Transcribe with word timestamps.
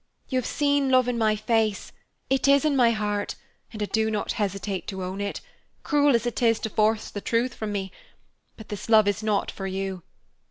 You 0.29 0.39
have 0.39 0.47
seen 0.47 0.89
love 0.89 1.07
in 1.07 1.15
my 1.15 1.35
face; 1.35 1.91
it 2.27 2.47
is 2.47 2.65
in 2.65 2.75
my 2.75 2.89
heart, 2.89 3.35
and 3.71 3.83
I 3.83 3.85
do 3.85 4.09
not 4.09 4.31
hesitate 4.31 4.87
to 4.87 5.03
own 5.03 5.21
it, 5.21 5.41
cruel 5.83 6.15
as 6.15 6.25
it 6.25 6.41
is 6.41 6.59
to 6.61 6.71
force 6.71 7.11
the 7.11 7.21
truth 7.21 7.53
from 7.53 7.71
me, 7.71 7.91
but 8.57 8.69
this 8.69 8.89
love 8.89 9.07
is 9.07 9.21
not 9.21 9.51
for 9.51 9.67
you. 9.67 10.01